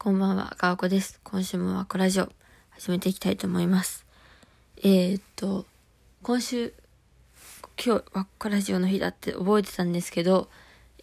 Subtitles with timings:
[0.00, 1.18] こんばんは、かわこです。
[1.24, 2.28] 今週もワコラジオ
[2.70, 4.06] 始めていきたいと思います。
[4.76, 5.66] えー、っと、
[6.22, 6.72] 今週、
[7.84, 10.48] 今日ワッコラジオの日だって覚えてたんですけど、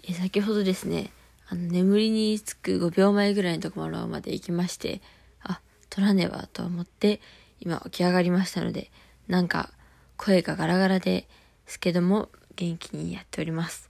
[0.02, 1.12] えー、先ほどですね、
[1.50, 5.02] あの、眠りにつく5秒前ぐらいのところまで行きまして、
[5.44, 5.60] あ、
[5.90, 7.20] 取らねばと思って、
[7.60, 8.92] 今起き上がりましたので、
[9.28, 9.72] なんか
[10.16, 11.28] 声がガラガラで
[11.66, 13.90] すけども、元気にやっております。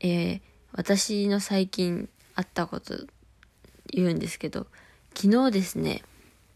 [0.00, 0.40] えー、
[0.72, 3.06] 私の最近あったこと
[3.92, 4.66] 言うんですけど、
[5.14, 6.02] 昨日ですね、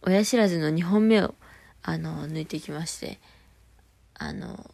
[0.03, 1.35] 親知らずの2本目を、
[1.83, 3.19] あの、抜いてきまして、
[4.15, 4.71] あの、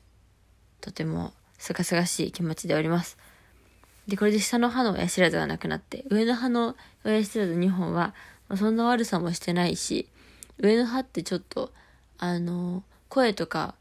[0.80, 3.18] とてもすがすがしい気持ちでおります。
[4.06, 8.14] で、これで下の歯の親知らずがなくなって、上の歯の親知らず2本は、
[8.56, 10.08] そんな悪さもしてないし、
[10.58, 11.72] 上の歯ってちょっと、
[12.18, 13.74] あの、声とか、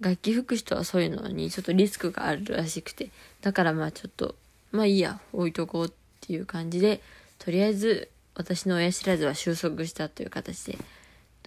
[0.00, 4.34] 楽器吹く人はそういうのにちょっとリスクがあるらしくて、だからまあちょっと、
[4.72, 7.00] まあいいや、置いとこうっていう感じで、
[7.38, 10.78] とりあえず私の親知らずは収束したという形で、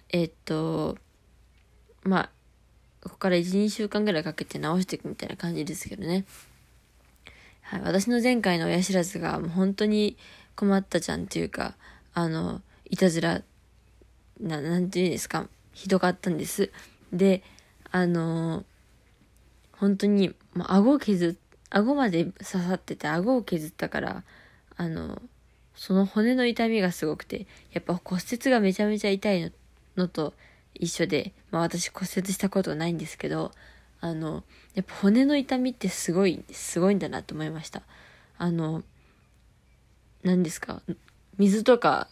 [0.08, 0.98] えっと、
[2.02, 2.30] まあ、
[3.02, 6.24] ここから1、2週間ぐらいかけて直していくみたいな感じですけどね。
[7.62, 10.16] はい、私の前回の親知らずがもう本当に
[10.56, 11.76] 困ったじゃんっていうか、
[12.12, 13.42] あの、いたずら、
[14.40, 16.72] な、なんていうんですか、ひどかったんです。
[17.12, 17.44] で、
[17.92, 18.64] あの、
[19.72, 21.38] 本当に、もう顎を削、
[21.70, 24.24] 顎まで刺さってて顎を削ったから、
[24.76, 25.22] あの、
[25.74, 29.52] その骨の痛みがすごくて、やっぱ骨折がめちゃめちゃ痛い
[29.96, 30.34] のと
[30.74, 33.52] 一緒で、まあ私骨折したことないんですけど、
[34.00, 37.82] あの、やっぱ骨の痛みってすごい、すごいんだなと思いました。
[38.38, 38.82] あの、
[40.22, 40.82] 何ですか、
[41.38, 42.08] 水とか、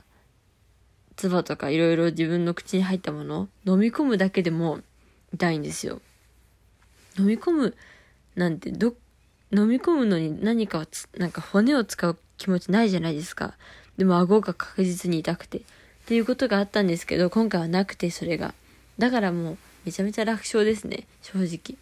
[1.17, 4.81] 唾とかいろいろ自分の口に入ったもの、飲み込むだけでも
[5.35, 6.01] 痛いんですよ。
[7.19, 7.77] 飲み込む
[8.37, 8.95] なんてど、
[9.51, 13.55] 飲み込むのに何かをつなんか骨を使う気持ちないじゃないですか。
[13.99, 15.59] でも顎が確実に痛くて。
[15.59, 15.63] っ
[16.07, 18.55] ていうことがあったんですけど、今回はなくて、それが。
[18.99, 21.77] だからもう、めちゃめちゃ楽勝ですね、正直。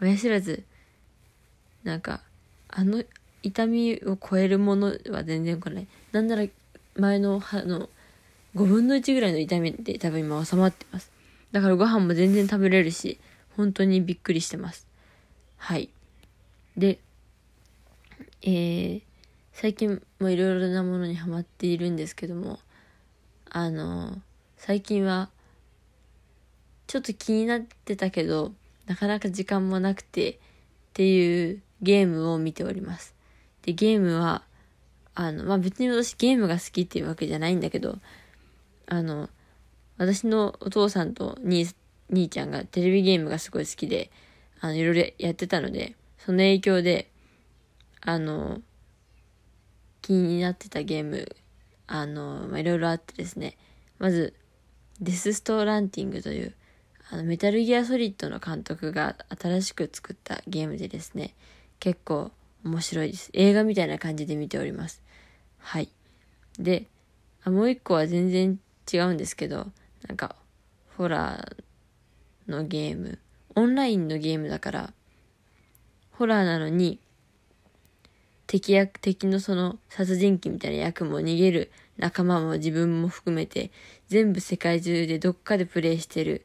[0.00, 0.62] 親知らず、
[1.82, 2.20] なんか、
[2.68, 3.02] あの
[3.42, 5.86] 痛みを超えるものは全然来ない。
[6.12, 6.46] なんなら、
[6.96, 7.88] 前の歯の
[8.54, 11.10] 5分の1ぐらいの痛みで多分今収まってます。
[11.50, 13.18] だからご飯も全然食べれるし、
[13.56, 14.86] 本当にびっくりしてます。
[15.56, 15.88] はい。
[16.76, 16.98] で、
[18.42, 19.02] えー、
[19.54, 22.58] 最近もいろいろなものにハマっているんですけども、
[23.48, 24.20] あの、
[24.56, 25.30] 最近は、
[26.88, 28.52] ちょっと気になってたけど、
[28.86, 30.36] なかなか時間もなくてっ
[30.94, 33.14] ていうゲームを見ております。
[33.62, 34.42] で、ゲームは、
[35.14, 38.00] あの、まあ、別に私ゲームが好きっていうわけじゃないんだけど、
[38.86, 39.30] あの、
[39.98, 41.68] 私のお父さんと兄
[42.10, 44.10] 兄ちゃんがテレビゲームがすごい好きで、
[44.58, 47.08] あの、いろいろやってたので、その影響で、
[48.00, 48.60] あの、
[50.04, 51.34] 気になってたゲーム、
[51.86, 53.56] あの、ま、いろいろあってですね、
[53.98, 54.34] まず、
[55.00, 56.54] デスストーランティングという、
[57.10, 61.34] あの、メタルギアソリッドの監督が新しく作ったゲームでですね、
[61.80, 62.32] 結構
[62.64, 63.30] 面白いです。
[63.32, 65.02] 映画みたいな感じで見ております。
[65.56, 65.88] はい。
[66.58, 66.84] で、
[67.42, 68.60] あもう一個は全然
[68.92, 69.68] 違うんですけど、
[70.06, 70.36] なんか、
[70.98, 73.18] ホラーのゲーム、
[73.54, 74.92] オンラインのゲームだから、
[76.10, 77.00] ホラーなのに、
[78.46, 83.70] 敵役、敵のその殺人鬼みたいな役も逃げる仲間も自分も含めて
[84.08, 86.44] 全部世界中でどっかでプレイしてる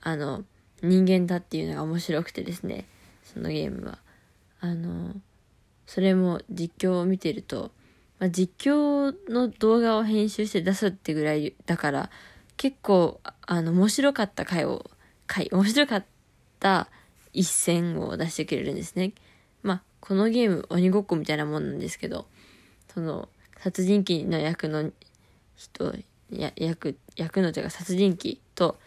[0.00, 0.44] あの
[0.82, 2.86] 人間だっていうのが面白くてですね、
[3.24, 3.98] そのゲームは。
[4.60, 5.14] あの、
[5.86, 7.70] それも実況を見てると、
[8.18, 12.10] まあ、実況の動画を編集して出すってぐらいだから、
[12.56, 14.90] 結構、あの、面白かった回を、
[15.26, 16.04] 回、面白かっ
[16.58, 16.88] た
[17.32, 19.12] 一戦を出してくれるんですね。
[19.62, 22.26] まあ、このゲーム鬼ごっこみたいなもんなんですけど、
[22.92, 23.28] その、
[23.58, 24.90] 殺人鬼の役の
[25.56, 25.94] 人、
[26.30, 28.78] や役、役のというか殺人鬼と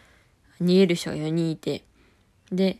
[0.60, 1.84] 逃げる人が4人いて、
[2.50, 2.78] で、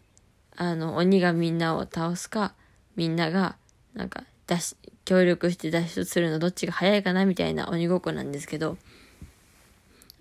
[0.57, 2.55] あの、鬼がみんなを倒すか、
[2.97, 3.57] みんなが、
[3.95, 8.77] なんか、脱し、協力して脱出するのどっちが早いかなみたいな鬼ごっこなんですけど、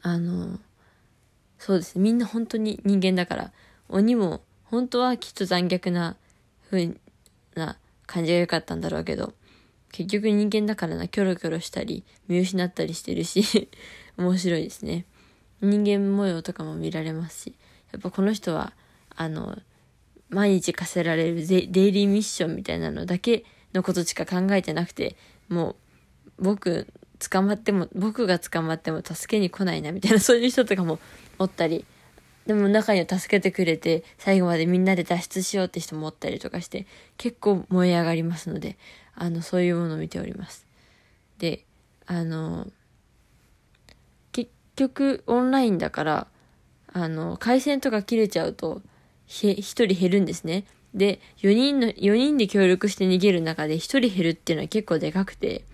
[0.01, 0.59] あの、
[1.57, 2.01] そうですね。
[2.01, 3.51] みんな本当に人間だから、
[3.89, 6.17] 鬼も本当はきっと残虐な
[6.69, 6.95] 風
[7.55, 7.77] な
[8.13, 9.33] 感じが良かったんだろうけど、
[9.91, 13.69] 結局人間だからな、キョロキョロしたり、見失ったりしてるし
[14.17, 15.05] 面白いですね。
[15.61, 17.55] 人間模様とかも見られますし、
[17.91, 18.73] やっぱこの人は、
[19.15, 19.57] あの、
[20.29, 25.15] 毎日課せられるデイリーミッションみたいなのだけのことしか考えてなくて、
[25.49, 25.75] も
[26.37, 26.87] う、僕、
[27.17, 30.99] 捕まっても、僕が捕まっても助けに来ないなみたいな、そういう人とかも
[31.39, 31.85] おったり、
[32.45, 36.85] でも中には助けてくれて、最後までみんなで脱出しようって人もおったりとかして、
[37.17, 38.77] 結構燃え上がりますので、
[39.15, 40.67] あの、そういうものを見ております。
[41.37, 41.65] で、
[42.05, 42.67] あの、
[44.31, 46.27] 結局オンラインだから
[46.93, 48.81] あの回線とか切れちゃうと
[49.27, 55.65] 1人減るんですねで4人の4人で協力して逃げる中で1人減るっていうのは結構でかくて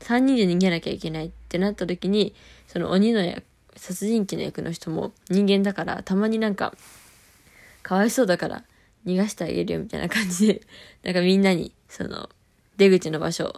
[0.00, 2.34] 3人で逃げなきゃいけないってなった時に
[2.68, 3.42] その鬼の役
[3.80, 6.74] 殺人鬼の役の人も人間だからたまになんか
[7.82, 8.64] かわいそうだから
[9.06, 10.62] 逃がしてあげるよみたいな感じで
[11.02, 12.28] なんかみんなにその
[12.76, 13.52] 出口の場所を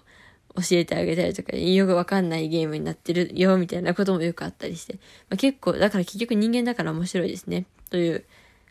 [0.57, 4.95] 教えてあげたりとか、よくわかんないゲームになってるよ、みたいなこともよくあったりして。
[5.31, 7.65] まあ、結構、だから結局人間だから面白いですね。
[7.91, 8.25] という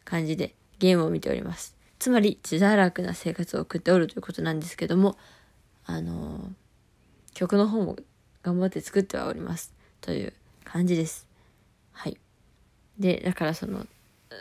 [0.05, 1.75] 感じでゲームを見ております。
[1.99, 5.17] つまり、自堕落な生活を送っておるということなんですけども、
[5.85, 6.51] あの、
[7.33, 7.97] 曲の方も
[8.43, 9.73] 頑張って作ってはおります。
[10.01, 10.33] という
[10.63, 11.30] 感じです。
[11.93, 12.17] はい。
[12.99, 13.85] で、だからその、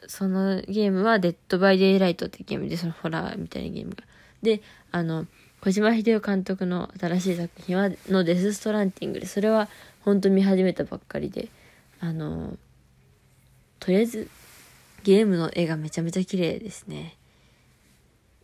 [0.06, 4.04] そのゲームはデッドバイデイライトってゲームで、そのホラーみたいなゲームが。
[4.42, 4.62] で、
[4.92, 5.26] あの、
[5.60, 9.68] 小島秀夫監督の新しい作品は、のデス・ストランディングで、それは
[10.02, 11.48] 本当見始めたばっかりで、
[12.00, 12.56] あの、
[13.78, 14.28] とりあえず、
[15.02, 17.16] ゲームの絵がめちゃめちゃ綺麗ですね。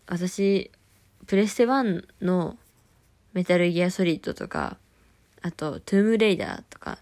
[0.07, 0.71] 私、
[1.27, 2.57] プレステ1の
[3.33, 4.77] メタルギアソリッドとか、
[5.43, 6.99] あと、トゥームレイダーとか、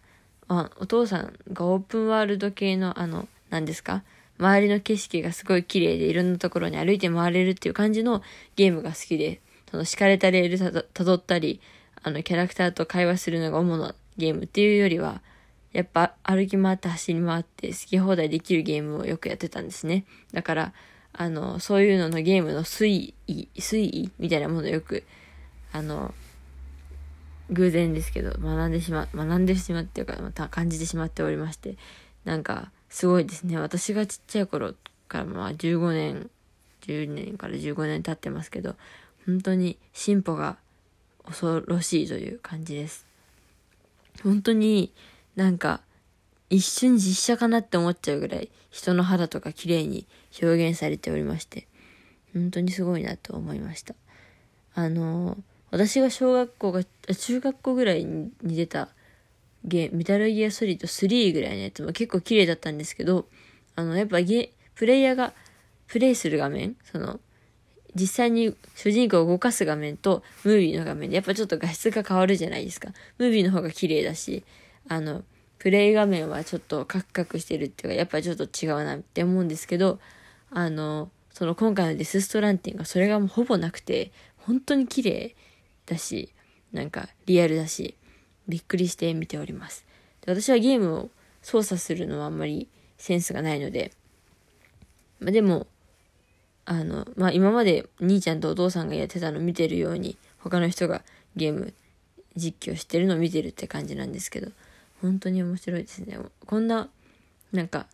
[0.49, 4.02] あお父さんがオープンワールド系のあの、何ですか？
[4.38, 8.20] 周りの景色がすごい綺麗でいろんなところに歩いて回れるっていう感じの
[8.56, 11.61] ゲームが好きで、その敷かれたレールたどったり、
[12.02, 15.23] あの、キャラクターと会話するのが主なゲームっていうよりは、
[15.73, 20.05] やっぱ歩き回って走り回って好き放題できるゲームをよくやってたんですね。
[20.32, 20.73] だから、
[21.12, 25.05] あの、そういうののゲームの推移、推移みたいなものをよく、
[25.73, 26.12] あの、
[27.50, 31.76] 偶然ですけど、学んでしま、学んでしまっていうか、また感じてしまっておりまして、
[32.25, 33.58] なんか、すごいですね。
[33.58, 34.75] 私がちっちゃい頃
[35.08, 36.31] からまあ15年、
[36.82, 38.76] 10年から15年経ってますけど、
[39.26, 40.58] 本当に進歩が
[41.25, 43.06] 恐ろしいという感じです。
[44.23, 44.93] 本当に
[45.35, 45.81] なんか
[46.50, 50.06] 一瞬実写かなって思っちゃうぐらい人の肌とか綺麗に
[50.41, 51.67] 表現されておりまして、
[52.32, 53.94] 本当にすごいなと思いました。
[54.75, 55.38] あの、
[55.74, 58.90] 私が小学校が、中学校ぐらいに出た
[59.64, 63.26] ゲメタルギアソリッド3ぐらいのやつも結構綺麗だったんですけど、
[63.74, 65.32] あの、やっぱゲ、プレイヤーが
[65.88, 67.18] プレイする画面、その、
[67.96, 72.90] 実際に主人公を動かす画面とムービーの画面でやっぱちょっと画質が変わるじゃないですか。
[73.18, 74.44] ムービーの方が綺麗だし、
[74.88, 75.24] あの、
[75.58, 79.98] プレイ画面はちょっとカクカクしてるっていうか、やっぱちょっと違うなって思うんですけど、
[80.50, 85.34] あの、その今回のデスストランティングはそれがもうほぼなくて、本当に綺麗
[85.86, 86.32] だし、
[86.72, 87.94] なんかリアルだし、
[88.48, 89.84] びっくりして見ております。
[90.22, 91.10] で私はゲームを
[91.42, 93.92] 操作するのはあんまりセンスがないので、
[95.20, 95.66] まあ、でも、
[96.64, 101.02] あの、まあ、今まで兄ちゃんとお父さんがやってたのを見てるように、他の人が
[101.36, 101.75] ゲーム
[102.36, 104.50] 実況してるのを見てるって感じなんですけど、
[105.00, 106.19] 本当に面白いですね。
[106.46, 106.88] こんな、
[107.52, 107.86] なんか、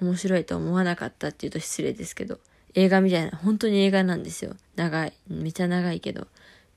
[0.00, 2.38] 面白いと思わなかったって言うと失礼ですけど、
[2.74, 4.54] 映画みたいな、本当に映画なんですよ。
[4.74, 5.12] 長い。
[5.28, 6.26] めちゃ長いけど、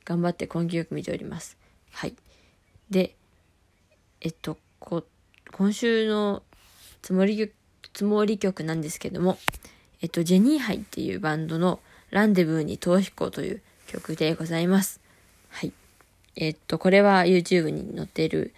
[0.10, 1.56] 頑張って根気よく見ております。
[1.92, 2.16] はい。
[2.90, 3.16] で、
[4.22, 5.04] えっと、こ、
[5.52, 6.42] 今週の
[7.04, 7.52] つもり、
[7.94, 9.38] つもり曲なんですけども、
[10.02, 11.80] えっと、ジェニーハイっていうバンドの
[12.10, 15.00] ランデブーに逃避行という曲でございます。
[15.50, 15.74] はい。
[16.36, 18.56] えっと、これは YouTube に載っている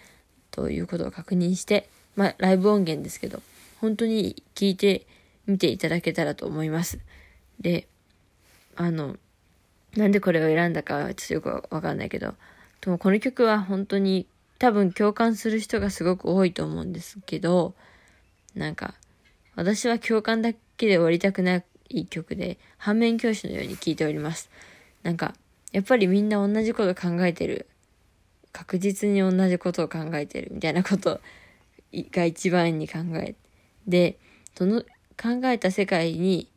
[0.52, 3.42] ということを確認して、まあ、ライブ音源ですけど、
[3.78, 5.06] 本当に聞いて
[5.46, 6.98] みていただけたらと思います。
[7.60, 7.88] で、
[8.74, 9.18] あの、
[9.96, 12.34] なんでこれを選んだかはちょっとよくわかんないけど、
[12.80, 14.26] でもこの曲は本当に
[14.58, 17.74] 多分共感する人がすごく多いと思うんですけど、
[18.54, 18.94] なんか、
[19.54, 24.50] 私は共感だけで終わりたくない曲で、反面教師のように聴いております。
[25.02, 25.34] なんか、
[25.72, 27.66] やっぱりみんな同じこと考えてる。
[28.52, 31.20] 確実に同じことを考えてるみたいなこと
[31.92, 33.34] が一番に考え
[33.86, 34.18] で、
[34.54, 34.82] その
[35.20, 36.48] 考えた世界に、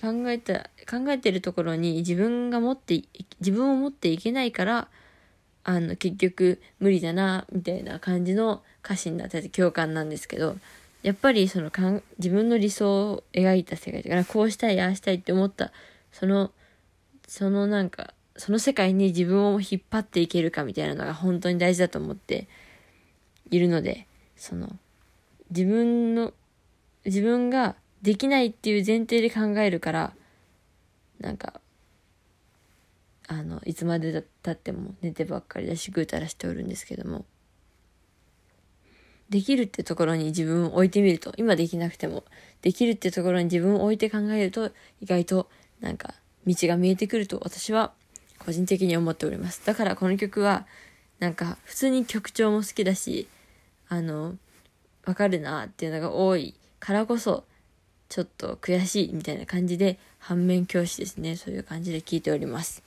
[0.00, 3.02] 考えた、考えてるところに自分が持って、
[3.40, 4.88] 自分を持っていけないから、
[5.64, 10.56] あの、結局無理だな、みたいな感じの歌詞になってて共感なんですけど、
[11.04, 15.70] やっぱりそのかん自分の理想を描いた世界だからこうしたいああしたいって思った
[16.12, 16.50] その
[17.28, 22.48] そのなんかその世界に自分を引っ張っていけるかみたいなのが本当に大事だと思って
[23.50, 24.74] いるのでその
[25.50, 26.32] 自分の
[27.04, 30.12] 自分ができないっていう前提で考えるから
[31.20, 31.60] なんか
[33.26, 37.24] あのいつまでたっても寝てばっかりだしぐうたらしておるんですけども
[39.30, 42.24] できるってところに自分を置いてみると、今できなくても、
[42.62, 44.70] できるってところに自分を置いて考えると、
[45.00, 45.48] 意外と
[45.80, 46.14] なんか
[46.46, 47.92] 道が見えてくると私は
[48.38, 49.64] 個人的に思っております。
[49.66, 50.66] だからこの曲は、
[51.18, 53.28] なんか普通に曲調も好きだし、
[53.88, 54.36] あの、
[55.04, 57.44] わかるなっていうのが多いからこそ、
[58.14, 61.34] ちょっと悔しいみたいな感じで、反面教師ですね。
[61.34, 62.84] そういう感じで聞いております。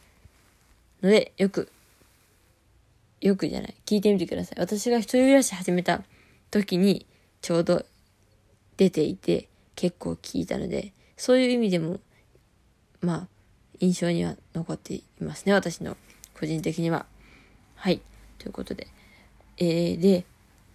[1.02, 1.70] ので、よく、
[3.20, 3.76] よくじゃない。
[3.86, 4.60] 聞いてみてください。
[4.62, 6.02] 私が一人暮らし始めた
[6.50, 7.06] 時に、
[7.42, 7.86] ちょうど
[8.78, 12.00] 出ていて、結構聞いたので、そういう意味でも、
[13.02, 13.28] まあ、
[13.82, 15.52] 印象には残っていますね。
[15.52, 15.98] 私の
[16.40, 17.06] 個人的には。
[17.76, 18.00] はい。
[18.40, 18.88] ということで。
[19.58, 20.24] えー、で、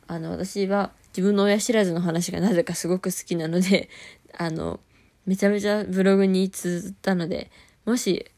[0.09, 3.89] あの、私は自分の親知らずの話がなぜかすごく好きなので、
[4.37, 4.81] あの、
[5.27, 7.51] めちゃめちゃブログに綴ったので、
[7.85, 8.31] もし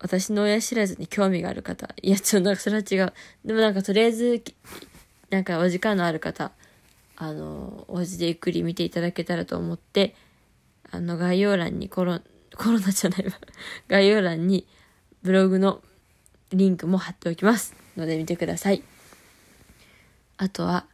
[0.00, 3.12] 私の親知らずに興味がある方、いや、ちょっとなんかそれは違う。
[3.44, 4.42] でもなんかとりあえず、
[5.30, 6.52] なんかお時間のある方、
[7.16, 10.14] あの、お家でゆっくり見ていただけたらと思って、
[10.90, 12.20] あの、概要欄にコロ、
[12.56, 13.32] コロナじゃないわ。
[13.88, 14.66] 概要欄に
[15.22, 15.82] ブログの
[16.50, 17.74] リンクも貼っておきます。
[17.96, 18.82] ので見てください。
[20.36, 20.86] あとは、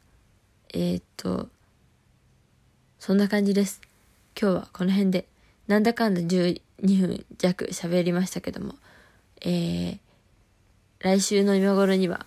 [0.74, 1.48] えー、っと、
[2.98, 3.80] そんな感じです。
[4.40, 5.26] 今日はこの辺で、
[5.66, 6.60] なんだかんだ12
[7.00, 8.74] 分弱喋りましたけども、
[9.40, 9.98] えー、
[11.00, 12.26] 来週の今頃には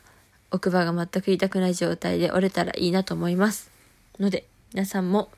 [0.50, 3.72] 奥歯が全く痛くない状態で折れたらいいなと思います。
[4.20, 5.30] ので、皆さんも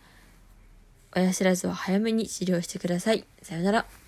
[1.15, 3.25] 親知らずは早めに治療してください。
[3.41, 4.02] さよなら。